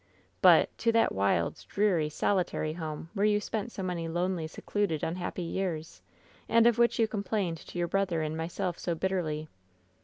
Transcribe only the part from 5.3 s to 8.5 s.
years. And of which you complained to your brother and